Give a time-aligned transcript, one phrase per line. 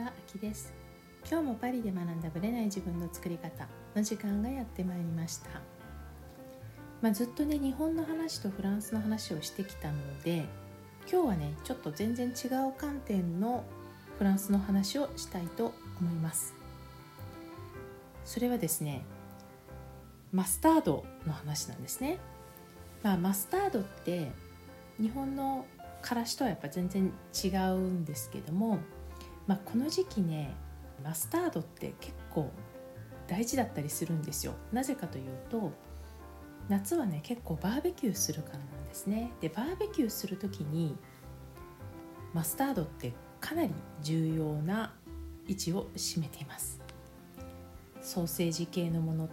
[0.00, 0.72] は、あきです。
[1.30, 3.68] 今日もパリで学んだブレない自分の作り方。
[3.94, 5.50] の時間がやってまいりました。
[7.00, 10.44] まあ、ずっとね日本の話とフランスの話をしてきたので
[11.10, 13.64] 今日はねちょっと全然違う観点の
[14.18, 16.54] フランスの話をしたいと思います。
[18.24, 19.02] それはですね
[20.30, 22.18] マスタードの話なんですね。
[23.02, 24.30] まあマスタードって
[25.00, 25.64] 日本の
[26.02, 27.12] からしとはやっぱ全然
[27.44, 28.78] 違うんですけども、
[29.50, 30.54] まあ、この時期ね
[31.02, 32.52] マスタードって結構
[33.26, 34.54] 大事だったりするんですよ。
[34.72, 35.72] なぜかというと
[36.68, 39.32] 夏はね結構バーベキューするからなんですね。
[39.40, 40.96] でバーベキューする時に
[42.32, 44.94] マスタードってかなり重要な
[45.48, 46.80] 位置を占めています。
[48.00, 49.28] ソーセージ系のもの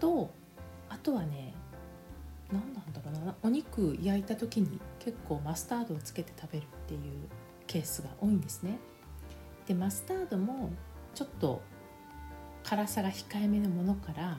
[0.00, 0.34] と
[0.88, 1.54] あとはね
[2.50, 7.00] 何なんだろうなお肉焼いた時に結構マスタードをつけて食べるっていう
[7.68, 8.80] ケースが多いんですね。
[9.66, 10.70] でマスタードも
[11.14, 11.62] ちょっと
[12.64, 14.38] 辛さが控えめのものから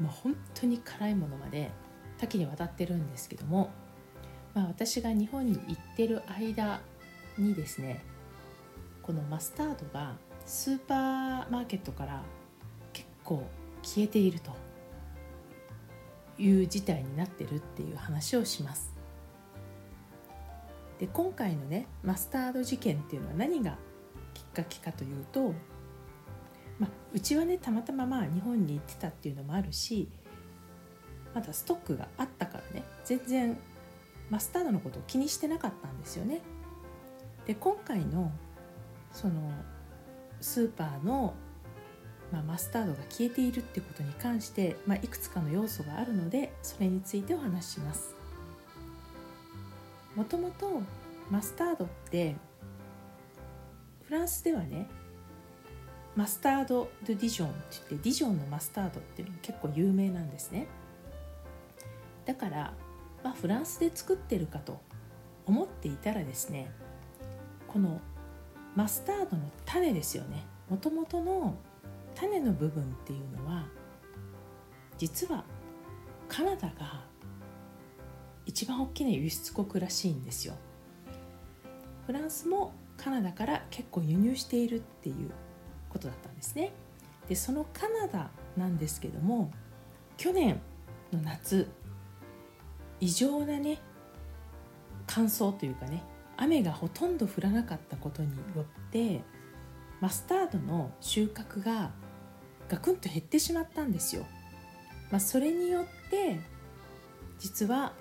[0.00, 1.70] もう本当に辛いものまで
[2.18, 3.70] 多岐にわたってるんですけども、
[4.54, 6.80] まあ、私が日本に行ってる間
[7.38, 8.02] にですね
[9.02, 10.16] このマスタードが
[10.46, 12.22] スーパーマーケットから
[12.92, 13.46] 結構
[13.82, 14.52] 消えていると
[16.38, 18.92] いう事態になってるっていう話をします。
[20.98, 23.76] で今回のねマスタード事件っていうのは何が
[24.62, 25.52] きかというと、
[26.78, 30.08] まあ、うちはねたまたままあ日本に行ってたっていうのもあるし
[31.34, 33.58] まだストックがあったからね全然
[34.30, 36.40] マスタードのことを気にしてなかったんですよね。
[37.46, 38.32] で今回の
[39.12, 39.52] その
[40.40, 41.34] スーパーの
[42.32, 48.14] まあ、マスタードが消えているってことに関して、まあ、いくつかの要素があるのでそれについてお話しします。
[50.16, 50.80] もともと
[51.30, 52.34] マスタードって
[54.14, 54.88] ランスではね
[56.16, 60.68] マスタード・ドゥ・ディジョンって言ってディジョンのマスタードっていうのが結構有名なんですね
[62.24, 62.74] だから、
[63.22, 64.80] まあ、フランスで作ってるかと
[65.46, 66.70] 思っていたらですね
[67.68, 68.00] この
[68.76, 71.56] マスタードの種ですよねもともとの
[72.14, 73.66] 種の部分っていうのは
[74.96, 75.44] 実は
[76.28, 77.04] カナダが
[78.46, 80.54] 一番大きな輸出国らしいんですよ。
[82.06, 82.72] フランスも
[83.04, 85.30] カナダから結構輸入しているっていう
[85.90, 86.72] ことだったんですね。
[87.28, 89.50] でそのカナダなんですけども
[90.16, 90.58] 去年
[91.12, 91.68] の夏
[93.00, 93.78] 異常なね
[95.06, 96.02] 乾燥というかね
[96.38, 99.20] 雨がほとんど降らなかったことによって
[100.00, 101.90] マスタードの収穫が
[102.70, 104.26] ガクンと減ってしまったんですよ。
[105.10, 106.40] まあ、それによって
[107.38, 107.92] 実は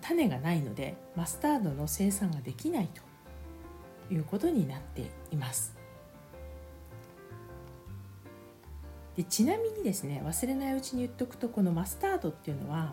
[0.00, 3.05] 種がないのでマスタードの生産ができないと
[4.10, 5.74] いうことになっています。
[9.16, 12.92] でちなみにですね忘れないうちに言っておくとこのマスタードっていうのは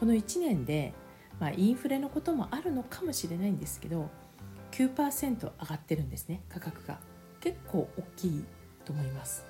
[0.00, 0.94] この1年で、
[1.38, 4.08] まあ、インフレのこともあるのかもしれないんですけど
[4.72, 6.98] 9%上がってるんですね価格が
[7.40, 8.44] 結構大きい
[8.84, 9.44] と思います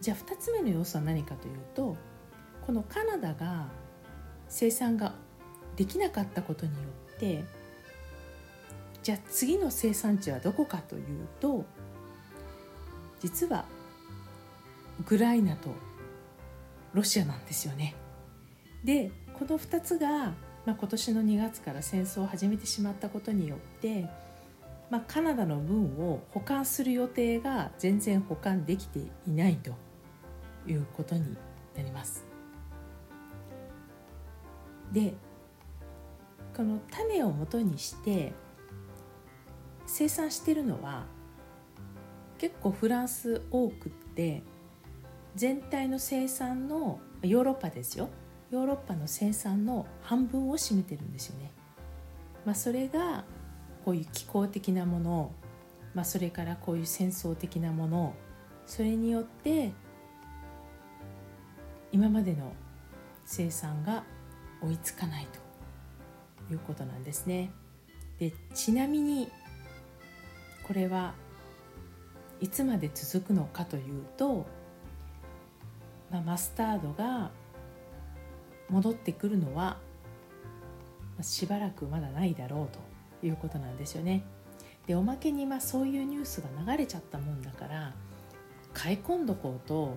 [0.00, 1.96] じゃあ2つ目の要素は何かというと
[2.66, 3.66] このカナダが
[4.48, 5.14] 生産が
[5.76, 6.78] できなかったことによ
[7.16, 7.44] って
[9.04, 11.66] じゃあ次の生産地はどこかというと
[13.20, 13.66] 実は
[14.98, 15.68] ウクライナと
[16.94, 17.94] ロシアなんですよね。
[18.82, 20.08] でこの2つが、
[20.64, 24.08] まあ、今年の2月から戦争を始めてしまったことによって、
[24.88, 29.74] まあ、カナダの分を保管する予定が全然保管できていないと
[30.66, 31.36] いうことに
[31.76, 32.24] なります。
[34.92, 35.12] で
[36.56, 38.32] この種をもとにして
[39.86, 41.04] 生産してるのは
[42.38, 44.42] 結構フランス多くって
[45.34, 48.08] 全体の生産のヨーロッパですよ
[48.50, 51.50] ヨーロッパの生産の半分を占めてるんですよね。
[52.44, 53.24] まあ、それが
[53.84, 55.32] こういう気候的なもの、
[55.94, 58.14] まあ、それからこういう戦争的なもの
[58.66, 59.72] それによって
[61.90, 62.52] 今までの
[63.24, 64.04] 生産が
[64.62, 65.26] 追いつかない
[66.46, 67.50] ということなんですね。
[68.18, 69.30] でちなみに
[70.66, 71.14] これは
[72.40, 74.46] いつまで続くのかというと、
[76.10, 77.30] まあ、マスタードが
[78.68, 79.78] 戻ってくるのは
[81.20, 84.24] しばらくまだないだろうということなんですよね。
[84.86, 87.94] でおまけにまあそういうニュースが流れちゃったもんだから
[88.74, 89.96] 買い込んどこうと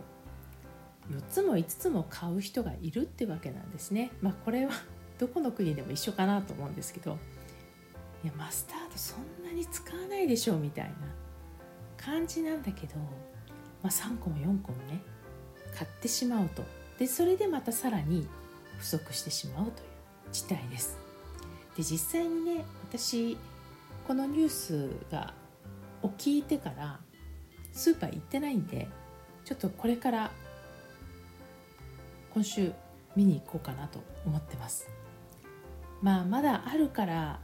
[1.11, 4.11] 4つも5つも買う人がいるってわけなんですね。
[4.21, 4.71] まあこれは
[5.19, 7.17] どこの国でも一緒かなと思うんですけど
[8.23, 10.91] いやマスタードそんなに使わないでしょうみたいな。
[11.97, 12.95] 感じなんだけど、
[13.83, 15.01] まあ、3個も4個もね
[15.75, 16.63] 買ってしまうと。
[16.97, 18.27] でそれでまたさらに
[18.79, 19.73] 不足してしまうという
[20.31, 20.97] 事態です。
[21.75, 23.37] で実際にね私
[24.07, 25.33] このニュースが
[26.01, 26.99] を聞いてから
[27.73, 28.87] スーパー行ってないんで
[29.43, 30.31] ちょっとこれから
[32.33, 32.71] 今週
[33.15, 34.87] 見に行こうかなと思ってます。
[36.01, 37.39] まあまだあるから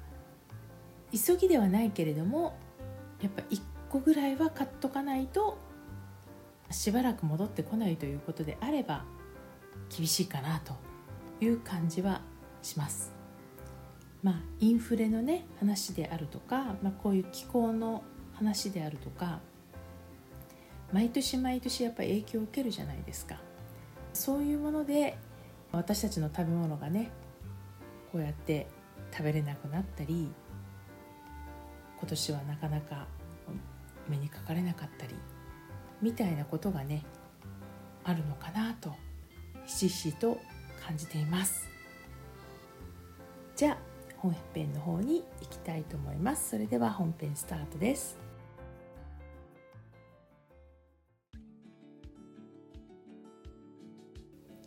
[1.14, 2.58] 急ぎではないけれども
[3.22, 5.58] やっぱ1個ぐらいは買っとかないと
[6.72, 9.06] しばらく戻ってこないということであれば
[9.96, 10.74] 厳しいかなと
[11.40, 12.22] いう感じは
[12.62, 13.12] します。
[14.24, 19.42] まあ、インフレのね話であるとか、まあ、こういう気候の話であるとか
[20.94, 23.36] 毎年毎年やっぱり影響を受けるじゃないですか
[24.14, 25.18] そういうもので
[25.74, 27.12] 私たちの食べ物がね
[28.14, 28.68] こうやって
[29.12, 30.32] 食べれなくなったり
[32.04, 33.08] 今年はなかなか
[34.10, 35.16] 目にかかれなかったり
[36.02, 37.06] みたいなことがね
[38.04, 38.94] あるのかなと
[39.66, 40.38] ひしひしと
[40.86, 41.66] 感じています。
[43.56, 43.78] じゃあ
[44.18, 46.50] 本編の方に行きたいと思います。
[46.50, 48.18] それでは本編スタートです。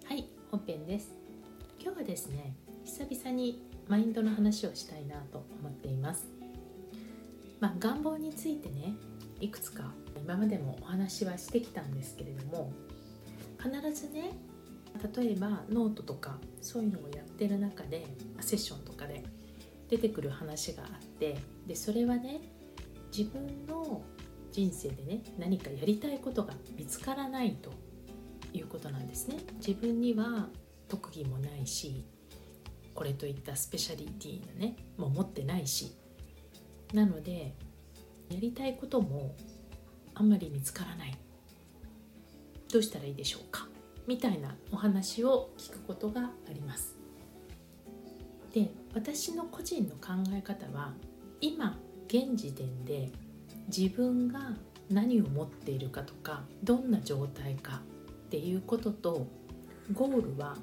[0.06, 1.10] はい本編です。
[1.78, 2.56] 今日はですね
[2.86, 6.35] 久々にマインドの話をしたいなと思っています。
[7.60, 8.94] まあ願望についてね
[9.40, 9.92] いくつか
[10.22, 12.72] 今までもお話はしてきたんですけれども
[13.58, 14.32] 必ずね
[15.14, 18.06] 例えばノートとかそういうのをやってる中で
[18.40, 19.24] セッションとかで
[19.88, 22.40] 出てくる話があってでそれはね
[23.16, 24.02] 自分の
[24.50, 27.70] 人生でね何かやりたいことが見つからないと
[28.52, 29.36] いうことなんですね。
[29.58, 30.48] 自分には
[30.88, 32.06] 特技もないし
[32.94, 35.94] これといったスペシャリティのねもう持ってないし
[36.92, 37.54] なので
[38.30, 39.34] やりたいことも
[40.14, 41.16] あんまり見つからない。
[42.72, 43.68] どうしたらいいでしょうか？
[44.06, 46.96] みたいなお話を聞くことがあります。
[48.52, 50.94] で私の個人の考え方は
[51.40, 51.78] 今
[52.08, 53.10] 現時点で
[53.68, 54.54] 自分が
[54.90, 57.82] 何を持っているかとかどんな状態か
[58.26, 59.26] っていうことと
[59.92, 60.56] ゴールは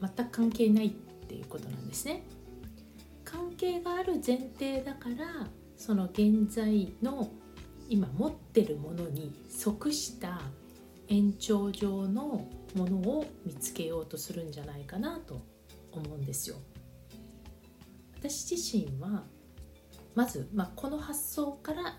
[0.00, 2.24] 全く関係ないっていうことなんですね。
[3.26, 7.28] 関係がある前提だからその現在の
[7.88, 10.40] 今持ってるものに即した
[11.08, 15.42] 延長上のものを見つけようとするんじゃないかなと
[15.92, 16.56] 思うんですよ。
[18.18, 19.24] 私自身は
[20.14, 21.98] まず、まあ、この発想から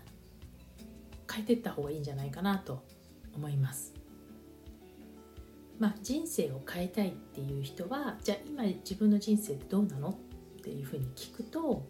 [1.32, 2.84] 変えていった方がいいんじゃないかなと
[3.34, 3.94] 思います。
[5.78, 10.27] まあ、人生を変えたいっていう人はじゃあ今自分の人生ってどうなのっ
[10.68, 11.86] ていうふうに聞くと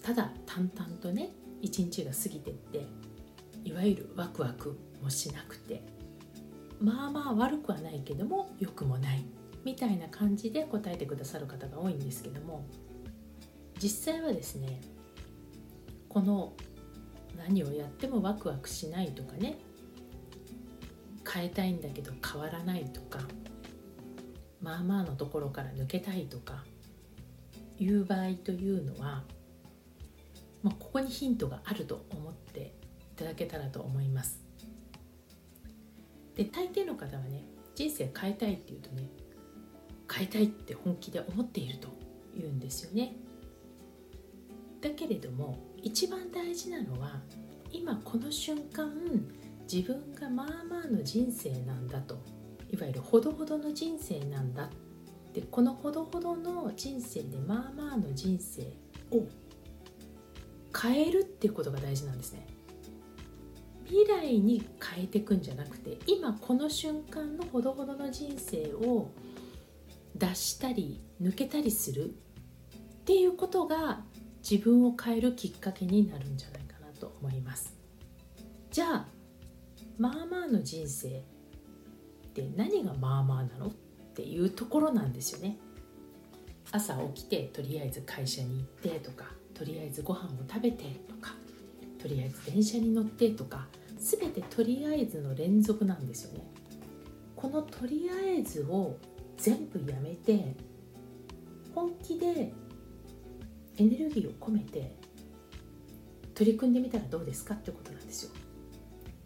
[0.00, 2.86] ただ淡々とね一日が過ぎてって
[3.64, 5.82] いわゆるワクワクもしなくて
[6.80, 9.24] まあまあ悪くはないけども良くもない
[9.64, 12.64] みたいな感じで答えてくださる方が多いんですけども
[13.82, 14.80] 実際はですね
[16.08, 16.52] この
[17.36, 19.58] 何をやってもワクワクしないとかね
[21.28, 23.18] 変えたいんだけど変わらないとか
[24.62, 26.64] まあまあのところから抜けたいとか
[27.80, 29.24] いう場合というのは
[30.62, 32.74] まあ、ここにヒントがあると思って
[33.12, 34.40] いただけたらと思います。
[36.34, 37.44] で大抵の方はね
[37.74, 39.08] 人生変えたいっていうとね
[40.10, 41.88] 変えたいって本気で思っていると
[42.36, 43.14] 言うんですよね。
[44.80, 47.20] だけれども一番大事なのは
[47.72, 48.90] 今この瞬間
[49.70, 52.18] 自分がまあまあの人生なんだと
[52.70, 54.70] いわゆるほどほどの人生なんだ
[55.32, 58.62] でこのほどほどの人生でまあまあの人生
[59.16, 59.26] を
[60.76, 62.46] 変えるっていうことが大事なんですね。
[63.86, 69.10] 未来に変えていくんじゃなくて今この瞬間のほどほどの人生を
[70.14, 72.08] 出したり抜けたりするっ
[73.04, 74.00] ていうことが
[74.48, 77.76] 自分を変えるきっかけになるんじゃないかなと思います。
[78.70, 79.08] じゃあ
[79.98, 83.72] まあまあの人生って何がまあまあなの？
[84.20, 85.56] っていうところなんですよね。
[86.72, 89.24] 朝起きてとりあえず会社に行ってとか
[89.54, 91.34] とりあえずご飯を食べてとか
[91.98, 93.66] とりあえず電車に乗ってとか
[93.98, 96.44] 全てとりあえずの連続なんですよね。
[97.34, 98.98] このとりあえずを
[99.38, 100.54] 全部やめて
[101.74, 102.52] 本気で
[103.78, 104.94] エネルギーを込めて
[106.34, 108.32] 取り組んでみたらどうですかってことなんですよ。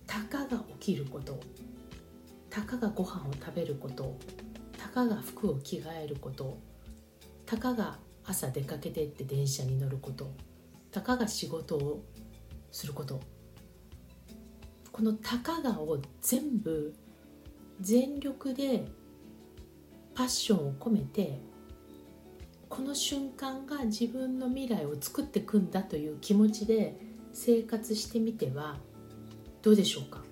[0.06, 1.40] たかが起きること
[2.48, 4.16] たかがご飯を食べること
[4.84, 6.58] たかが服を着替えること。
[7.46, 10.30] たかが朝出かけてって電車に乗ること。
[10.90, 12.04] たかが仕事を
[12.70, 13.18] すること。
[14.92, 16.94] このたかがを全部
[17.80, 18.86] 全力で
[20.14, 21.40] パッションを込めて
[22.68, 27.00] この瞬間が自分の未来を作っていくんだという気持ちで
[27.32, 28.76] 生活してみては
[29.62, 30.22] どうでしょうか？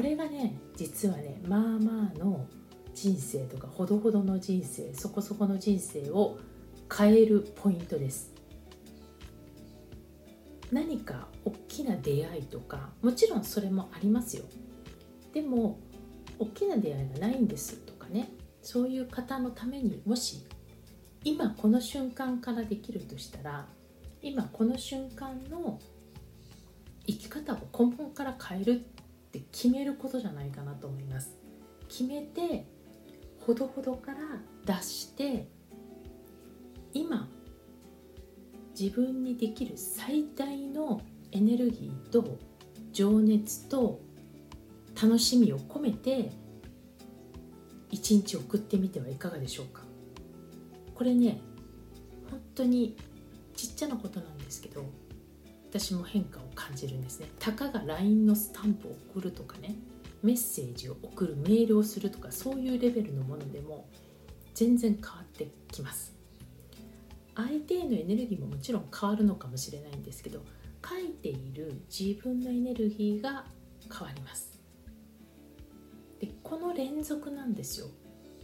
[0.00, 2.46] これがね実はねまあまあの
[2.94, 6.38] 人生とかほどほどの人生そこそこの人生を
[6.90, 8.32] 変えるポイントです。
[10.72, 14.44] 何か大きな出会いとかもちろんそれもありますよ。
[15.34, 15.78] でも
[16.38, 18.30] 大きな出会いがないんですとかね
[18.62, 20.46] そういう方のためにもし
[21.24, 23.66] 今この瞬間からできるとしたら
[24.22, 25.78] 今この瞬間の
[27.06, 28.99] 生き方を根本から変えるっ
[29.30, 31.36] って決めることじゃないかなと思います。
[31.88, 32.66] 決めて
[33.38, 34.18] ほどほどから
[34.66, 35.46] 出して
[36.92, 37.28] 今
[38.78, 42.38] 自分にできる最大のエネルギーと
[42.92, 44.00] 情熱と
[45.00, 46.32] 楽しみを込めて
[47.90, 49.82] 一日送ってみてはいかがでしょうか。
[50.94, 51.40] これね
[52.30, 52.96] 本当に
[53.56, 54.84] ちっちゃなことなんですけど
[55.70, 57.28] 私も変化を感じるんですね。
[57.38, 59.76] たかが LINE のスタンプを送るとかね
[60.22, 63.88] メッセージを送るメールをするとかそういうレベルのものでも
[64.52, 66.12] 全然変わってきます。
[67.36, 70.42] 相手へのエネルギーももちろん変わるのかもしれないんですけど
[70.86, 73.44] 書いている自分のエネルギーが
[73.90, 74.58] 変わります。
[76.18, 77.86] でこの連続なんですよ。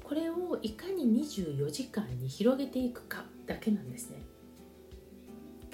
[0.05, 4.19] これをいかに24時間に広げていくかだけなんですね。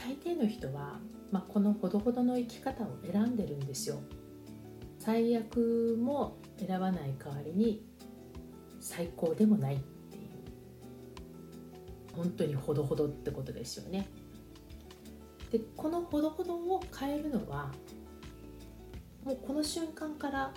[0.04, 0.98] 大抵の人は、
[1.30, 4.00] まあ、このほどほどの生き方を選んでるんですよ。
[4.98, 7.84] 最悪も選ばない代わりに
[8.80, 10.22] 最高でもないっていう。
[12.16, 14.08] 本当にほどほどってことですよね。
[15.52, 17.70] でこのほどほどを変えるのは
[19.24, 20.52] もうこの瞬間から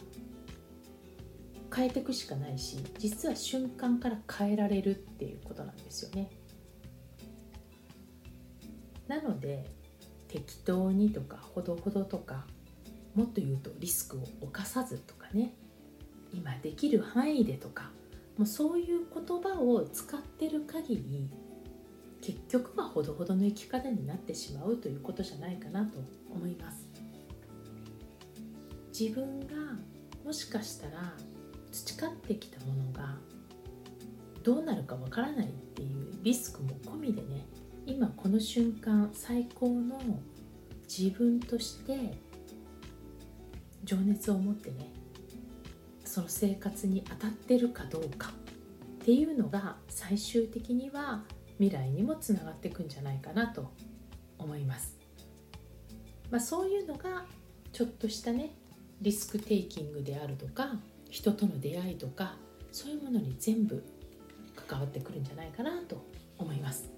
[1.74, 6.30] 変えていくしかないし実は瞬間から変えられるっていうことなんですよね。
[9.08, 9.66] なので
[10.28, 12.46] 適当にとかほどほどとか
[13.14, 15.54] もっと言うとリスクを冒さずとかね
[16.34, 17.92] 今できる範囲でとか
[18.38, 21.30] もうそういう言葉を使ってる限り
[22.22, 26.00] 結局はほどほどの生き方になってしまうということじゃないかなと
[26.34, 26.88] 思います。
[28.98, 29.46] 自分が
[30.24, 31.14] もしかしたら
[31.72, 33.18] 培ってきたものが
[34.42, 37.46] どうなるかわからないっていうリスクも込みでね
[37.88, 40.00] 今この瞬間最高の
[40.88, 42.18] 自分として
[43.84, 44.92] 情熱を持ってね
[46.04, 48.30] その生活に当たってるかどうか
[49.02, 51.24] っていうのが最終的には
[51.60, 53.72] 未来にもつながっていくんじゃないかなと
[54.40, 54.98] 思います、
[56.32, 57.26] まあ、そういうのが
[57.72, 58.56] ちょっとしたね
[59.02, 60.80] リスクテイキングであるとか
[61.12, 62.36] 人との出会いとか
[62.72, 63.84] そういうものに全部
[64.68, 66.04] 関わってくるんじゃないかなと
[66.38, 66.95] 思います。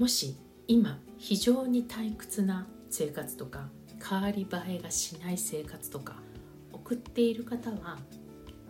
[0.00, 0.34] もし
[0.66, 3.68] 今非常に退屈な生活とか
[4.02, 6.14] 変わり映えがしない生活とか
[6.72, 7.98] 送っている方は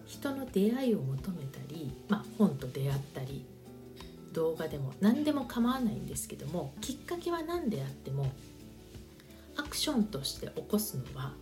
[0.06, 3.46] 人の出会いを求めたり、まあ、本と出会ったり
[4.32, 8.26] 動画でも何でも構わないんですけどもきっかけは何であっても
[9.56, 11.34] アクションとして起こすのは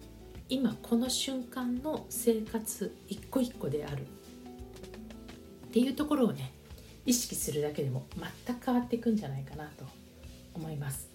[0.50, 6.52] 今この瞬間の生活一個一個であるっていうところをね
[7.08, 8.06] 意識するだけでも
[8.46, 9.86] 全く変わっていくんじゃないかなと
[10.52, 11.08] 思います。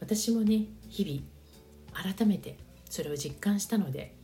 [0.00, 2.56] 私もね日々改めて
[2.88, 4.14] それを実感したので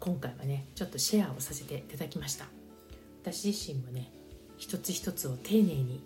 [0.00, 2.46] 今回はねちょっとシェアをさせていただきました。
[3.22, 4.10] 私自身もね
[4.56, 6.00] 一つ一つを丁寧に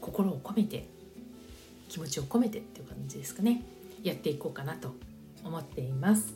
[0.00, 0.86] 心を込めて
[1.88, 3.64] 気持ちを込めてっていう感じですかね。
[4.04, 4.94] やっていこうかなと
[5.42, 6.34] 思っています。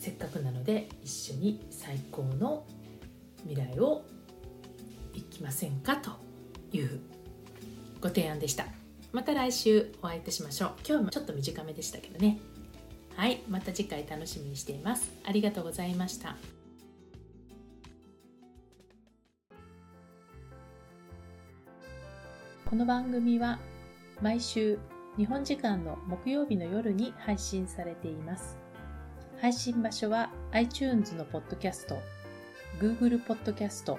[0.00, 2.64] せっかくなので一緒に最高の
[3.46, 4.02] 未来を
[5.16, 5.96] いきませんか？
[5.96, 6.10] と
[6.72, 7.00] いう
[8.00, 8.66] ご提案でした。
[9.12, 10.70] また来週お会いいたしましょう。
[10.86, 12.38] 今日もちょっと短めでしたけどね。
[13.16, 13.42] はい。
[13.48, 15.10] また次回楽しみにしています。
[15.24, 16.36] ありがとうございました。
[22.68, 23.58] この番組は
[24.20, 24.78] 毎週
[25.16, 28.58] 日本時間の木曜日の夜に配信されています。
[29.40, 31.96] 配信場所は iTunes のポッドキャスト、
[32.80, 33.98] Google ポッドキャスト、